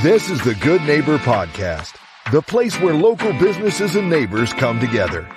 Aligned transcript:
This 0.00 0.30
is 0.30 0.40
the 0.44 0.54
Good 0.54 0.82
Neighbor 0.82 1.18
Podcast, 1.18 1.96
the 2.30 2.40
place 2.40 2.80
where 2.80 2.94
local 2.94 3.32
businesses 3.32 3.96
and 3.96 4.08
neighbors 4.08 4.52
come 4.52 4.78
together. 4.78 5.28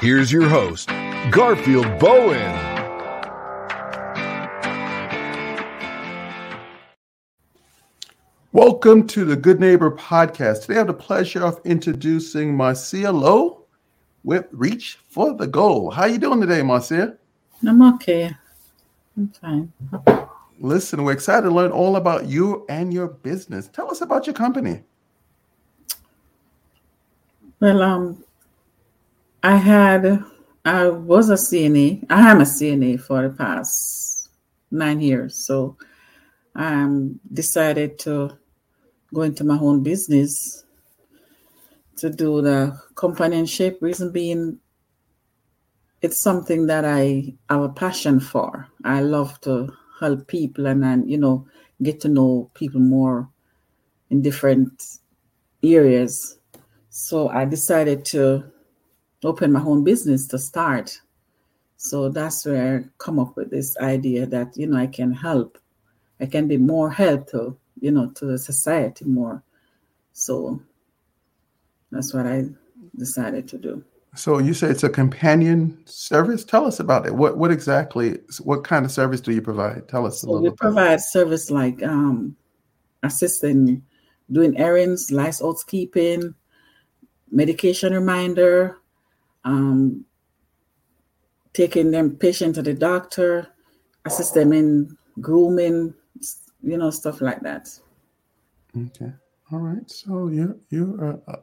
Here's 0.00 0.32
your 0.32 0.48
host, 0.48 0.88
Garfield 1.30 1.98
Bowen. 1.98 2.40
Welcome 8.52 9.06
to 9.08 9.26
the 9.26 9.36
Good 9.36 9.60
Neighbor 9.60 9.90
Podcast. 9.90 10.62
Today 10.62 10.76
I 10.76 10.78
have 10.78 10.86
the 10.86 10.94
pleasure 10.94 11.44
of 11.44 11.60
introducing 11.66 12.56
Marcia 12.56 13.12
Lowe 13.12 13.66
with 14.24 14.46
Reach 14.52 15.00
for 15.10 15.34
the 15.34 15.46
Gold. 15.46 15.92
How 15.92 16.06
you 16.06 16.16
doing 16.16 16.40
today, 16.40 16.62
Marcia? 16.62 17.18
I'm 17.68 17.82
okay. 17.92 18.34
I'm 19.18 19.28
fine. 19.28 19.70
Listen, 20.62 21.02
we're 21.02 21.10
excited 21.10 21.48
to 21.48 21.52
learn 21.52 21.72
all 21.72 21.96
about 21.96 22.26
you 22.26 22.64
and 22.68 22.94
your 22.94 23.08
business. 23.08 23.66
Tell 23.66 23.90
us 23.90 24.00
about 24.00 24.28
your 24.28 24.34
company. 24.34 24.84
Well, 27.58 27.82
um, 27.82 28.24
I 29.42 29.56
had, 29.56 30.22
I 30.64 30.86
was 30.86 31.30
a 31.30 31.34
CNA. 31.34 32.06
I 32.08 32.30
am 32.30 32.40
a 32.40 32.44
CNA 32.44 33.00
for 33.00 33.28
the 33.28 33.34
past 33.34 34.30
nine 34.70 35.00
years. 35.00 35.34
So 35.34 35.76
I 36.54 36.82
um, 36.82 37.18
decided 37.32 37.98
to 38.00 38.38
go 39.12 39.22
into 39.22 39.42
my 39.42 39.58
own 39.58 39.82
business 39.82 40.64
to 41.96 42.08
do 42.08 42.40
the 42.40 42.80
companionship. 42.94 43.78
Reason 43.80 44.12
being, 44.12 44.60
it's 46.02 46.18
something 46.18 46.68
that 46.68 46.84
I 46.84 47.34
have 47.50 47.62
a 47.62 47.68
passion 47.68 48.20
for. 48.20 48.68
I 48.84 49.00
love 49.00 49.40
to 49.40 49.76
help 50.02 50.26
people 50.26 50.66
and, 50.66 50.84
and 50.84 51.08
you 51.08 51.16
know 51.16 51.46
get 51.82 52.00
to 52.00 52.08
know 52.08 52.50
people 52.54 52.80
more 52.80 53.28
in 54.10 54.20
different 54.20 54.98
areas. 55.62 56.38
So 56.90 57.28
I 57.28 57.44
decided 57.44 58.04
to 58.06 58.44
open 59.24 59.52
my 59.52 59.62
own 59.62 59.84
business 59.84 60.26
to 60.28 60.38
start. 60.38 61.00
So 61.76 62.08
that's 62.08 62.44
where 62.44 62.78
I 62.78 62.88
come 62.98 63.18
up 63.18 63.36
with 63.36 63.50
this 63.50 63.76
idea 63.78 64.26
that 64.26 64.56
you 64.56 64.66
know 64.66 64.78
I 64.78 64.88
can 64.88 65.12
help, 65.12 65.58
I 66.20 66.26
can 66.26 66.48
be 66.48 66.58
more 66.58 66.90
helpful 66.90 67.58
you 67.80 67.92
know 67.92 68.10
to 68.10 68.26
the 68.26 68.38
society 68.38 69.04
more. 69.04 69.42
So 70.12 70.60
that's 71.90 72.12
what 72.12 72.26
I 72.26 72.48
decided 72.96 73.48
to 73.48 73.58
do. 73.58 73.84
So 74.14 74.38
you 74.38 74.52
say 74.52 74.68
it's 74.68 74.84
a 74.84 74.90
companion 74.90 75.78
service. 75.86 76.44
Tell 76.44 76.66
us 76.66 76.80
about 76.80 77.06
it. 77.06 77.14
What 77.14 77.38
what 77.38 77.50
exactly? 77.50 78.18
What 78.42 78.62
kind 78.62 78.84
of 78.84 78.90
service 78.90 79.22
do 79.22 79.32
you 79.32 79.40
provide? 79.40 79.88
Tell 79.88 80.06
us 80.06 80.22
a 80.22 80.26
So 80.26 80.32
little. 80.32 80.42
we 80.42 80.50
provide 80.50 81.00
service 81.00 81.50
like 81.50 81.82
um, 81.82 82.36
assisting, 83.02 83.82
doing 84.30 84.56
errands, 84.58 85.10
lights 85.10 85.40
keeping, 85.64 86.34
medication 87.30 87.94
reminder, 87.94 88.78
um, 89.44 90.04
taking 91.54 91.90
them 91.90 92.16
patient 92.16 92.54
to 92.56 92.62
the 92.62 92.74
doctor, 92.74 93.48
assist 94.04 94.34
them 94.34 94.52
in 94.52 94.96
grooming, 95.22 95.94
you 96.62 96.76
know, 96.76 96.90
stuff 96.90 97.22
like 97.22 97.40
that. 97.40 97.68
Okay. 98.76 99.12
All 99.50 99.58
right. 99.58 99.90
So 99.90 100.28
you 100.28 100.60
you 100.68 100.98
are 101.00 101.20
uh, 101.26 101.40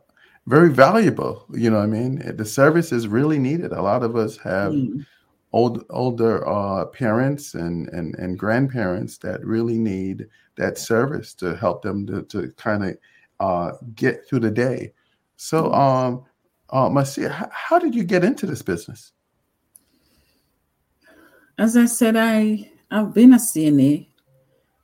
very 0.49 0.71
valuable. 0.71 1.45
You 1.53 1.69
know 1.69 1.77
what 1.77 1.83
I 1.83 1.99
mean? 1.99 2.35
The 2.35 2.43
service 2.43 2.91
is 2.91 3.07
really 3.07 3.37
needed. 3.37 3.71
A 3.71 3.81
lot 3.81 4.01
of 4.03 4.15
us 4.15 4.35
have 4.37 4.73
Mm. 4.73 5.05
old 5.53 5.85
older 5.89 6.47
uh, 6.47 6.85
parents 6.87 7.53
and, 7.53 7.87
and 7.89 8.15
and 8.15 8.37
grandparents 8.37 9.17
that 9.19 9.45
really 9.45 9.77
need 9.77 10.27
that 10.55 10.77
service 10.77 11.33
to 11.35 11.55
help 11.55 11.81
them 11.81 12.05
to, 12.07 12.23
to 12.23 12.51
kind 12.57 12.83
of 12.83 12.97
uh, 13.39 13.71
get 13.95 14.27
through 14.27 14.41
the 14.41 14.51
day. 14.51 14.91
So, 15.37 15.71
um, 15.71 16.25
uh, 16.71 16.89
Marcia, 16.89 17.29
how, 17.29 17.49
how 17.51 17.79
did 17.79 17.95
you 17.95 18.03
get 18.03 18.23
into 18.23 18.45
this 18.45 18.61
business? 18.61 19.13
As 21.57 21.77
I 21.77 21.85
said, 21.85 22.15
I 22.17 22.71
I've 22.91 23.13
been 23.13 23.33
a 23.33 23.37
CNA, 23.37 24.08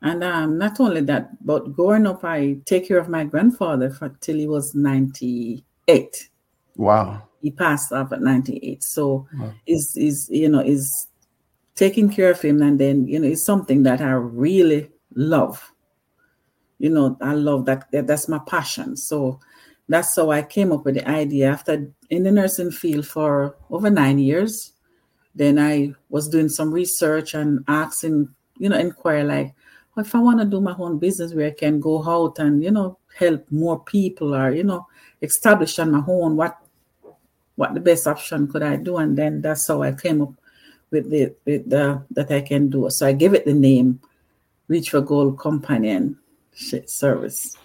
and 0.05 0.23
um, 0.23 0.57
not 0.59 0.79
only 0.79 1.01
that, 1.01 1.43
but 1.43 1.73
growing 1.75 2.05
up, 2.05 2.23
I 2.23 2.59
take 2.65 2.87
care 2.87 2.99
of 2.99 3.09
my 3.09 3.23
grandfather 3.23 3.89
for 3.89 4.09
till 4.21 4.37
he 4.37 4.47
was 4.47 4.75
ninety 4.75 5.65
eight. 5.87 6.29
Wow. 6.75 7.23
He 7.41 7.49
passed 7.49 7.91
off 7.91 8.11
at 8.13 8.21
ninety 8.21 8.59
eight. 8.61 8.83
So 8.83 9.27
Wow. 9.33 9.53
is 9.65 9.97
is 9.97 10.29
you 10.31 10.47
know 10.47 10.59
is 10.59 11.07
taking 11.73 12.07
care 12.09 12.29
of 12.29 12.39
him, 12.39 12.61
and 12.61 12.79
then 12.79 13.07
you 13.07 13.19
know 13.19 13.27
it's 13.27 13.43
something 13.43 13.81
that 13.83 13.99
I 13.99 14.11
really 14.11 14.91
love. 15.15 15.71
You 16.77 16.91
know, 16.91 17.17
I 17.21 17.33
love 17.33 17.65
that. 17.65 17.89
that 17.91 18.05
that's 18.05 18.27
my 18.27 18.39
passion. 18.45 18.97
So 18.97 19.39
that's 19.89 20.15
how 20.15 20.29
I 20.29 20.43
came 20.43 20.71
up 20.71 20.85
with 20.85 20.95
the 20.95 21.09
idea 21.09 21.49
after 21.49 21.91
in 22.11 22.23
the 22.23 22.31
nursing 22.31 22.71
field 22.71 23.07
for 23.07 23.55
over 23.71 23.89
nine 23.89 24.19
years. 24.19 24.73
Then 25.33 25.57
I 25.57 25.93
was 26.09 26.29
doing 26.29 26.49
some 26.49 26.71
research 26.71 27.33
and 27.33 27.63
asking, 27.67 28.29
you 28.57 28.69
know, 28.69 28.77
inquire 28.77 29.23
like, 29.23 29.53
"Well, 29.95 30.05
if 30.05 30.13
I 30.13 30.19
want 30.19 30.39
to 30.39 30.45
do 30.45 30.61
my 30.61 30.75
own 30.77 30.99
business 30.99 31.33
where 31.33 31.47
I 31.47 31.51
can 31.51 31.79
go 31.79 32.03
out 32.07 32.39
and, 32.39 32.63
you 32.63 32.71
know, 32.71 32.97
help 33.17 33.49
more 33.49 33.79
people 33.79 34.35
or, 34.35 34.51
you 34.51 34.63
know, 34.63 34.87
establish 35.21 35.79
on 35.79 35.91
my 35.91 36.03
own, 36.07 36.35
what 36.35 36.57
what 37.55 37.73
the 37.73 37.79
best 37.79 38.05
option 38.05 38.47
could 38.47 38.63
I 38.63 38.75
do? 38.75 38.97
And 38.97 39.17
then 39.17 39.41
that's 39.41 39.67
how 39.67 39.81
I 39.81 39.93
came 39.93 40.21
up 40.21 40.33
with 40.91 41.09
the 41.09 41.33
with 41.45 41.69
the 41.69 42.03
that 42.11 42.31
I 42.31 42.41
can 42.41 42.69
do. 42.69 42.89
So 42.89 43.07
I 43.07 43.13
gave 43.13 43.33
it 43.33 43.45
the 43.45 43.53
name 43.53 44.01
Reach 44.67 44.89
for 44.89 45.01
Gold 45.01 45.39
Companion 45.39 46.17
Service. 46.53 47.57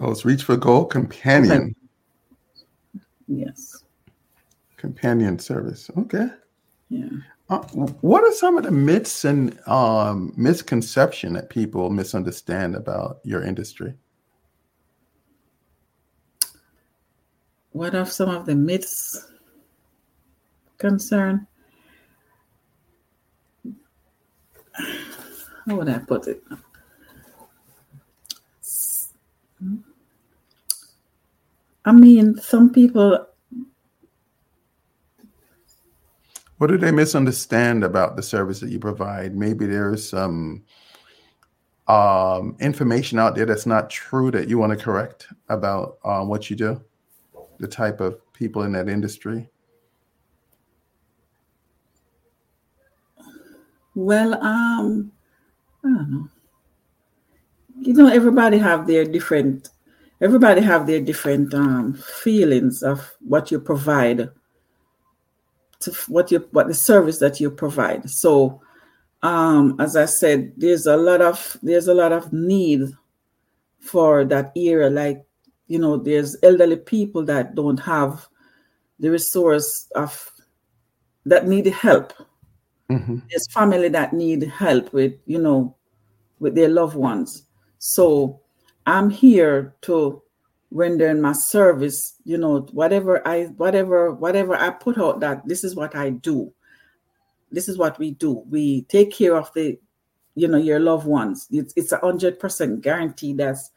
Oh, 0.00 0.10
it's 0.10 0.24
Reach 0.24 0.42
for 0.44 0.56
Gold 0.56 0.90
Companion 0.90 1.74
Yes. 3.28 3.84
Companion 4.76 5.38
Service. 5.38 5.90
Okay. 5.96 6.28
Yeah. 6.88 7.08
Uh, 7.50 7.58
what 8.02 8.24
are 8.24 8.32
some 8.32 8.58
of 8.58 8.64
the 8.64 8.70
myths 8.70 9.24
and 9.24 9.58
um, 9.66 10.32
misconception 10.36 11.32
that 11.32 11.48
people 11.48 11.88
misunderstand 11.90 12.74
about 12.74 13.20
your 13.24 13.42
industry? 13.42 13.94
What 17.72 17.94
are 17.94 18.04
some 18.04 18.28
of 18.28 18.44
the 18.44 18.54
myths 18.54 19.30
concern? 20.78 21.46
How 25.66 25.76
would 25.76 25.88
I 25.88 25.98
put 25.98 26.28
it? 26.28 26.42
I 31.84 31.92
mean, 31.92 32.36
some 32.38 32.70
people, 32.70 33.26
What 36.58 36.68
do 36.68 36.76
they 36.76 36.90
misunderstand 36.90 37.84
about 37.84 38.16
the 38.16 38.22
service 38.22 38.60
that 38.60 38.70
you 38.70 38.78
provide? 38.78 39.36
Maybe 39.36 39.66
there's 39.66 40.08
some 40.08 40.64
um, 41.86 42.56
information 42.60 43.18
out 43.18 43.34
there 43.34 43.46
that's 43.46 43.66
not 43.66 43.90
true 43.90 44.30
that 44.32 44.48
you 44.48 44.58
want 44.58 44.76
to 44.76 44.84
correct 44.84 45.28
about 45.48 45.98
uh, 46.04 46.24
what 46.24 46.50
you 46.50 46.56
do, 46.56 46.82
the 47.58 47.68
type 47.68 48.00
of 48.00 48.20
people 48.32 48.62
in 48.62 48.72
that 48.72 48.88
industry. 48.88 49.48
well, 53.98 54.34
um, 54.34 55.10
I 55.84 55.88
don't 55.88 56.10
know. 56.10 56.28
You 57.80 57.92
know, 57.94 58.06
everybody 58.06 58.58
have 58.58 58.86
their 58.86 59.04
different. 59.04 59.70
Everybody 60.20 60.60
have 60.60 60.86
their 60.86 61.00
different 61.00 61.52
um, 61.52 61.94
feelings 61.94 62.82
of 62.82 63.14
what 63.20 63.50
you 63.50 63.60
provide 63.60 64.28
to 65.80 65.92
what 66.08 66.30
you 66.30 66.46
what 66.52 66.68
the 66.68 66.74
service 66.74 67.18
that 67.18 67.40
you 67.40 67.50
provide. 67.50 68.08
So, 68.10 68.60
um, 69.22 69.76
as 69.80 69.96
I 69.96 70.06
said, 70.06 70.52
there's 70.56 70.86
a 70.86 70.96
lot 70.96 71.20
of 71.22 71.56
there's 71.62 71.88
a 71.88 71.94
lot 71.94 72.12
of 72.12 72.32
need 72.32 72.82
for 73.80 74.24
that 74.24 74.52
area. 74.56 74.90
Like 74.90 75.24
you 75.66 75.78
know, 75.78 75.96
there's 75.96 76.36
elderly 76.42 76.76
people 76.76 77.24
that 77.26 77.54
don't 77.54 77.78
have 77.80 78.28
the 78.98 79.10
resource 79.10 79.88
of 79.94 80.30
that 81.26 81.46
need 81.46 81.66
help. 81.66 82.12
hmm 82.88 83.18
There's 83.30 83.50
family 83.52 83.88
that 83.90 84.12
need 84.12 84.42
help 84.44 84.92
with 84.92 85.14
you 85.26 85.38
know 85.38 85.76
with 86.40 86.54
their 86.54 86.68
loved 86.68 86.96
ones. 86.96 87.44
So 87.78 88.40
I'm 88.86 89.10
here 89.10 89.74
to 89.82 90.22
render 90.70 91.08
in 91.08 91.20
my 91.20 91.32
service, 91.32 92.14
you 92.24 92.38
know, 92.38 92.60
whatever 92.72 93.26
I 93.26 93.44
whatever 93.44 94.12
whatever 94.12 94.54
I 94.54 94.70
put 94.70 94.98
out 94.98 95.20
that 95.20 95.46
this 95.46 95.64
is 95.64 95.74
what 95.74 95.94
I 95.94 96.10
do. 96.10 96.52
This 97.50 97.68
is 97.68 97.78
what 97.78 97.98
we 97.98 98.12
do. 98.12 98.44
We 98.48 98.82
take 98.82 99.12
care 99.12 99.36
of 99.36 99.52
the, 99.54 99.78
you 100.34 100.48
know, 100.48 100.58
your 100.58 100.80
loved 100.80 101.06
ones. 101.06 101.46
It's 101.50 101.72
it's 101.76 101.92
a 101.92 101.98
hundred 101.98 102.38
percent 102.38 102.82
guarantee 102.82 103.32
that's 103.34 103.70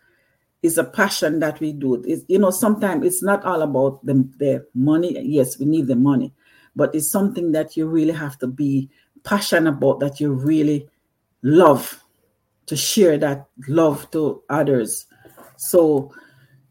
is 0.62 0.78
a 0.78 0.84
passion 0.84 1.40
that 1.40 1.60
we 1.60 1.74
do. 1.74 2.04
It's, 2.06 2.24
you 2.28 2.38
know, 2.38 2.52
sometimes 2.52 3.06
it's 3.06 3.24
not 3.24 3.44
all 3.46 3.64
about 3.64 4.06
the, 4.06 4.14
the 4.38 4.68
money. 4.76 5.20
Yes, 5.20 5.58
we 5.58 5.66
need 5.66 5.88
the 5.88 5.96
money, 5.96 6.34
but 6.76 6.94
it's 6.94 7.10
something 7.10 7.52
that 7.54 7.76
you 7.76 7.88
really 7.88 8.14
have 8.14 8.38
to 8.40 8.48
be 8.48 8.90
passionate 9.24 9.72
about 9.72 10.00
that 10.02 10.20
you 10.20 10.32
really 10.32 10.88
love 11.42 12.04
to 12.68 12.76
share 12.76 13.18
that 13.18 13.48
love 13.68 14.10
to 14.12 14.44
others 14.50 15.08
So 15.62 16.12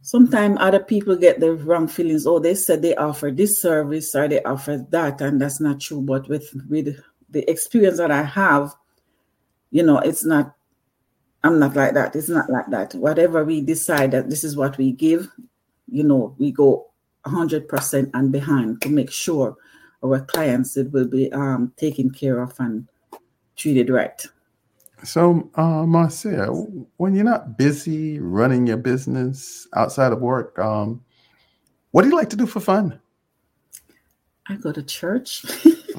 sometimes 0.03 0.57
other 0.61 0.81
people 0.81 1.17
get 1.17 1.41
the 1.41 1.55
wrong 1.55 1.89
feelings. 1.89 2.27
Oh, 2.27 2.39
they 2.39 2.55
said 2.55 2.83
they 2.83 2.95
offer 2.97 3.31
this 3.31 3.61
service 3.61 4.15
or 4.15 4.29
they 4.29 4.43
offer 4.43 4.85
that, 4.91 5.21
and 5.21 5.41
that's 5.41 5.61
not 5.61 5.81
true. 5.81 6.01
But 6.01 6.29
with 6.29 6.51
with 6.69 6.97
the 7.29 7.49
experience 7.51 7.99
that 7.99 8.11
I 8.11 8.23
have, 8.23 8.75
you 9.71 9.83
know, 9.83 9.99
it's 9.99 10.25
not. 10.25 10.55
I'm 11.43 11.59
not 11.59 11.75
like 11.75 11.95
that. 11.95 12.15
It's 12.15 12.29
not 12.29 12.51
like 12.51 12.67
that. 12.71 12.95
Whatever 12.95 13.45
we 13.45 13.63
decide 13.63 14.11
that 14.11 14.29
this 14.29 14.45
is 14.45 14.57
what 14.57 14.77
we 14.77 14.93
give, 14.93 15.31
you 15.89 16.05
know, 16.05 16.35
we 16.39 16.53
go 16.53 16.91
100% 17.25 18.11
and 18.13 18.31
behind 18.31 18.83
to 18.83 18.91
make 18.91 19.11
sure 19.11 19.57
our 20.05 20.21
clients 20.21 20.77
it 20.77 20.93
will 20.93 21.07
be 21.07 21.33
um, 21.33 21.73
taken 21.77 22.11
care 22.11 22.43
of 22.43 22.53
and 22.59 22.87
treated 23.57 23.89
right. 23.89 24.27
So, 25.05 25.51
uh, 25.55 25.87
Marcia, 25.87 26.47
when 26.97 27.15
you're 27.15 27.25
not 27.25 27.57
busy 27.57 28.19
running 28.19 28.67
your 28.67 28.77
business 28.77 29.67
outside 29.75 30.13
of 30.13 30.21
work, 30.21 30.59
um, 30.59 31.03
what 31.93 32.03
do 32.03 32.09
you 32.09 32.17
like 32.17 32.31
to 32.31 32.37
do 32.37 32.47
for 32.47 32.61
fun? 32.61 33.01
I 34.47 34.57
go 34.57 34.73
to 34.73 34.83
church. 34.83 35.45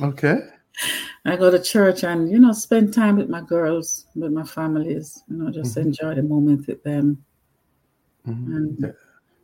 okay. 0.01 0.39
I 1.25 1.36
go 1.36 1.51
to 1.51 1.62
church 1.62 2.03
and 2.03 2.31
you 2.31 2.39
know 2.39 2.53
spend 2.53 2.94
time 2.94 3.18
with 3.18 3.30
my 3.30 3.42
girls, 3.42 4.06
with 4.15 4.31
my 4.31 4.44
families. 4.44 5.24
You 5.30 5.38
know, 5.38 5.51
just 5.51 5.75
mm-hmm. 5.75 5.89
enjoy 5.89 6.15
the 6.15 6.24
moment 6.24 6.68
with 6.68 6.83
them. 6.83 7.24
Mm-hmm. 8.27 8.56
And, 8.56 8.94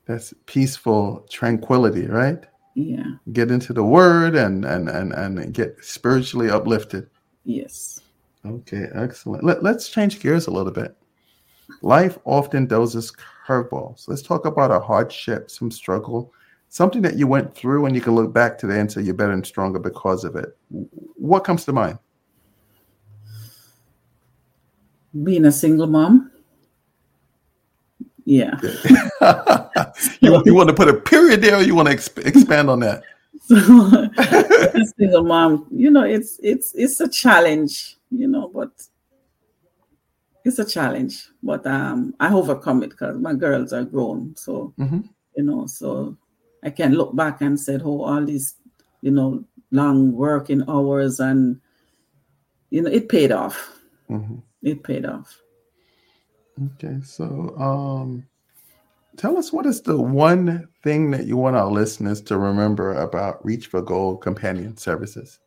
That's 0.05 0.33
peaceful 0.45 1.27
tranquility, 1.29 2.07
right? 2.07 2.43
Yeah. 2.75 3.05
Get 3.33 3.51
into 3.51 3.73
the 3.73 3.83
Word 3.83 4.35
and 4.35 4.65
and 4.65 4.89
and 4.89 5.13
and 5.13 5.53
get 5.53 5.77
spiritually 5.81 6.49
uplifted. 6.49 7.09
Yes. 7.43 8.01
Okay, 8.47 8.87
excellent. 8.93 9.43
Let, 9.43 9.63
let's 9.63 9.89
change 9.89 10.19
gears 10.19 10.47
a 10.47 10.51
little 10.51 10.71
bit. 10.71 10.95
Life 11.81 12.17
often 12.25 12.65
does 12.65 12.95
us 12.95 13.11
curveballs. 13.45 14.07
Let's 14.07 14.21
talk 14.21 14.45
about 14.45 14.71
a 14.71 14.79
hardship, 14.79 15.51
some 15.51 15.69
struggle, 15.69 16.33
something 16.69 17.01
that 17.01 17.17
you 17.17 17.27
went 17.27 17.53
through 17.55 17.85
and 17.85 17.95
you 17.95 18.01
can 18.01 18.15
look 18.15 18.33
back 18.33 18.57
today 18.57 18.79
and 18.79 18.91
say 18.91 19.01
you're 19.01 19.13
better 19.13 19.33
and 19.33 19.45
stronger 19.45 19.79
because 19.79 20.23
of 20.23 20.35
it. 20.35 20.57
What 20.69 21.43
comes 21.43 21.65
to 21.65 21.73
mind? 21.73 21.99
Being 25.23 25.45
a 25.45 25.51
single 25.51 25.87
mom. 25.87 26.31
Yeah. 28.25 28.59
you, 30.19 30.41
you 30.45 30.53
want 30.53 30.69
to 30.69 30.75
put 30.75 30.89
a 30.89 30.93
period 30.93 31.41
there 31.41 31.55
or 31.55 31.61
you 31.61 31.75
want 31.75 31.87
to 31.87 31.95
exp- 31.95 32.25
expand 32.25 32.69
on 32.69 32.79
that? 32.79 33.03
So, 33.47 34.83
single 34.97 35.23
mom, 35.23 35.67
you 35.71 35.89
know, 35.89 36.03
it's 36.03 36.37
it's 36.43 36.73
it's 36.75 36.99
a 36.99 37.07
challenge 37.07 37.96
you 38.11 38.27
know, 38.27 38.49
but 38.53 38.71
it's 40.45 40.59
a 40.59 40.65
challenge. 40.65 41.27
But 41.43 41.65
um, 41.67 42.13
I 42.19 42.33
overcome 42.33 42.83
it 42.83 42.91
because 42.91 43.17
my 43.17 43.33
girls 43.33 43.73
are 43.73 43.83
grown. 43.83 44.35
So, 44.35 44.73
mm-hmm. 44.79 45.01
you 45.35 45.43
know, 45.43 45.67
so 45.67 46.17
I 46.63 46.69
can 46.69 46.93
look 46.93 47.15
back 47.15 47.41
and 47.41 47.59
said, 47.59 47.81
oh, 47.83 48.03
all 48.03 48.25
these, 48.25 48.55
you 49.01 49.11
know, 49.11 49.43
long 49.71 50.13
working 50.13 50.63
hours 50.67 51.19
and, 51.19 51.59
you 52.69 52.81
know, 52.81 52.89
it 52.89 53.09
paid 53.09 53.31
off. 53.31 53.79
Mm-hmm. 54.09 54.37
It 54.63 54.83
paid 54.83 55.05
off. 55.05 55.37
Okay. 56.75 56.97
So, 57.03 57.55
um, 57.57 58.25
tell 59.17 59.37
us 59.37 59.53
what 59.53 59.65
is 59.65 59.81
the 59.81 59.97
one 59.97 60.67
thing 60.83 61.11
that 61.11 61.25
you 61.25 61.37
want 61.37 61.55
our 61.55 61.69
listeners 61.69 62.21
to 62.23 62.37
remember 62.37 62.93
about 62.93 63.43
Reach 63.45 63.67
for 63.67 63.81
Gold 63.81 64.21
companion 64.21 64.77
services? 64.77 65.39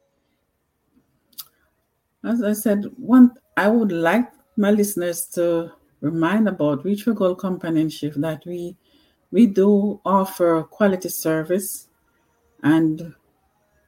As 2.24 2.42
I 2.42 2.52
said, 2.52 2.84
one 2.96 3.32
I 3.56 3.68
would 3.68 3.92
like 3.92 4.30
my 4.56 4.70
listeners 4.70 5.26
to 5.34 5.72
remind 6.00 6.48
about 6.48 6.82
for 6.82 7.12
Gold 7.14 7.38
Companionship 7.38 8.14
that 8.16 8.44
we 8.44 8.76
we 9.30 9.46
do 9.46 10.00
offer 10.04 10.62
quality 10.64 11.08
service 11.08 11.88
and 12.62 13.14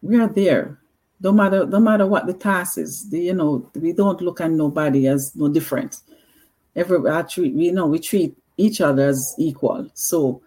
we 0.01 0.19
are 0.19 0.29
there. 0.29 0.79
No 1.21 1.33
matter 1.33 1.67
no 1.67 1.79
matter 1.79 2.07
what 2.07 2.27
the 2.27 2.33
task 2.33 2.79
is, 2.79 3.09
the, 3.11 3.21
you 3.21 3.35
know, 3.35 3.71
we 3.75 3.93
don't 3.93 4.21
look 4.21 4.41
at 4.41 4.51
nobody 4.51 5.07
as 5.07 5.37
no 5.37 5.49
different. 5.49 5.99
Every 6.75 6.99
treat 7.29 7.55
we 7.55 7.71
know 7.71 7.87
we 7.87 7.99
treat 7.99 8.35
each 8.57 8.81
other 8.81 9.09
as 9.09 9.35
equal. 9.39 9.89
So 9.95 10.43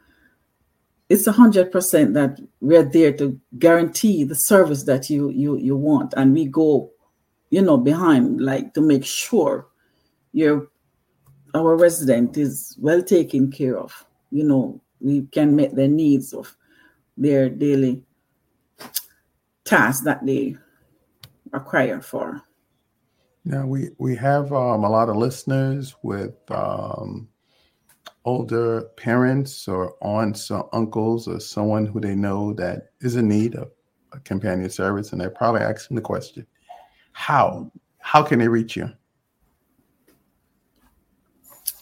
it's 1.07 1.27
a 1.27 1.31
hundred 1.31 1.71
percent 1.71 2.15
that 2.15 2.39
we're 2.61 2.83
there 2.83 3.13
to 3.13 3.39
guarantee 3.59 4.23
the 4.23 4.35
service 4.35 4.83
that 4.83 5.09
you 5.09 5.29
you 5.29 5.57
you 5.57 5.77
want, 5.77 6.15
and 6.17 6.33
we 6.33 6.45
go 6.45 6.91
you 7.55 7.61
know, 7.61 7.77
behind, 7.77 8.41
like 8.41 8.73
to 8.73 8.81
make 8.81 9.05
sure 9.05 9.67
your 10.33 10.67
our 11.53 11.77
resident 11.77 12.35
is 12.35 12.75
well 12.81 13.01
taken 13.01 13.49
care 13.49 13.77
of. 13.77 14.05
You 14.29 14.43
know, 14.43 14.81
we 14.99 15.21
can 15.31 15.55
meet 15.55 15.73
the 15.73 15.87
needs 15.87 16.33
of 16.33 16.53
their 17.15 17.47
daily 17.47 18.03
tasks 19.63 20.03
that 20.03 20.25
they 20.25 20.57
acquire 21.53 22.01
for. 22.01 22.41
Now 23.45 23.65
we 23.65 23.91
we 23.99 24.17
have 24.17 24.51
um, 24.51 24.83
a 24.83 24.89
lot 24.89 25.07
of 25.07 25.15
listeners 25.15 25.95
with 26.03 26.35
um, 26.51 27.29
older 28.25 28.81
parents 28.97 29.69
or 29.69 29.95
aunts 30.01 30.51
or 30.51 30.67
uncles 30.75 31.25
or 31.29 31.39
someone 31.39 31.85
who 31.85 32.01
they 32.01 32.15
know 32.15 32.51
that 32.55 32.89
is 32.99 33.15
in 33.15 33.29
need 33.29 33.55
of 33.55 33.71
a 34.11 34.19
companion 34.19 34.69
service, 34.69 35.13
and 35.13 35.21
they're 35.21 35.29
probably 35.29 35.61
asking 35.61 35.95
the 35.95 36.01
question, 36.01 36.45
how? 37.15 37.71
How 37.99 38.21
can 38.21 38.39
they 38.39 38.49
reach 38.49 38.75
you? 38.75 38.91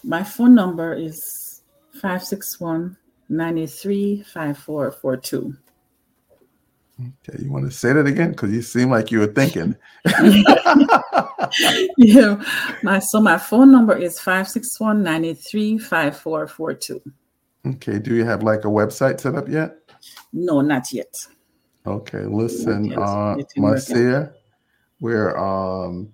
My 0.03 0.23
phone 0.23 0.53
number 0.53 0.93
is 0.93 1.63
561 1.93 2.95
93 3.29 4.21
5442. 4.21 5.57
Okay, 7.01 7.43
you 7.43 7.51
want 7.51 7.65
to 7.65 7.71
say 7.71 7.93
that 7.93 8.05
again? 8.05 8.31
Because 8.31 8.51
you 8.51 8.61
seem 8.61 8.91
like 8.91 9.09
you 9.09 9.19
were 9.19 9.27
thinking. 9.27 9.75
yeah, 11.97 12.41
my 12.83 12.99
so 12.99 13.19
my 13.19 13.39
phone 13.39 13.71
number 13.71 13.97
is 13.97 14.19
561 14.19 15.01
93 15.01 15.79
5442. 15.79 17.01
Okay, 17.65 17.97
do 17.97 18.13
you 18.15 18.23
have 18.23 18.43
like 18.43 18.65
a 18.65 18.67
website 18.67 19.19
set 19.19 19.33
up 19.33 19.49
yet? 19.49 19.77
No, 20.31 20.61
not 20.61 20.93
yet. 20.93 21.15
Okay, 21.87 22.19
listen, 22.19 22.93
uh, 22.93 23.35
Marcia, 23.57 24.31
we're 25.03 25.37
um, 25.37 26.13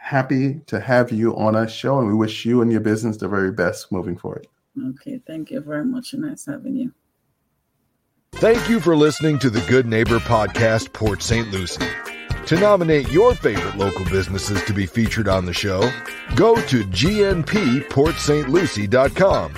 happy 0.00 0.60
to 0.68 0.78
have 0.78 1.10
you 1.10 1.36
on 1.36 1.56
our 1.56 1.66
show, 1.66 1.98
and 1.98 2.06
we 2.06 2.14
wish 2.14 2.44
you 2.44 2.62
and 2.62 2.70
your 2.70 2.80
business 2.80 3.16
the 3.16 3.26
very 3.26 3.50
best 3.50 3.90
moving 3.90 4.16
forward. 4.16 4.46
Okay, 4.90 5.20
thank 5.26 5.50
you 5.50 5.60
very 5.60 5.84
much. 5.84 6.12
And 6.12 6.22
nice 6.22 6.46
having 6.46 6.76
you. 6.76 6.94
Thank 8.34 8.68
you 8.68 8.78
for 8.78 8.96
listening 8.96 9.40
to 9.40 9.50
the 9.50 9.60
Good 9.62 9.86
Neighbor 9.86 10.20
Podcast, 10.20 10.92
Port 10.92 11.20
St. 11.20 11.50
Lucie. 11.50 11.84
To 12.46 12.60
nominate 12.60 13.10
your 13.10 13.34
favorite 13.34 13.76
local 13.76 14.04
businesses 14.04 14.62
to 14.66 14.72
be 14.72 14.86
featured 14.86 15.26
on 15.26 15.44
the 15.44 15.52
show, 15.52 15.90
go 16.36 16.54
to 16.54 16.84
gnpportstlucie.com. 16.84 19.54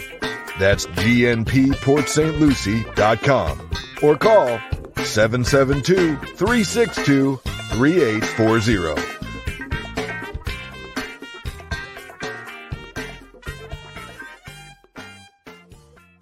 That's 0.58 0.87
gnpportstlucie.com 0.87 3.70
or 4.02 4.16
call 4.16 4.58
772 5.04 6.16
362 6.16 7.40
3840. 7.80 9.09